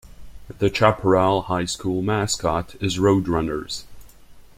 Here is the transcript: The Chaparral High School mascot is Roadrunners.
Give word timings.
The 0.57 0.73
Chaparral 0.73 1.43
High 1.43 1.65
School 1.65 2.01
mascot 2.01 2.73
is 2.79 2.97
Roadrunners. 2.97 3.83